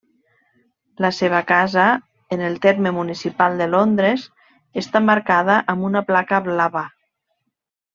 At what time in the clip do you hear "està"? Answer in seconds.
4.85-5.05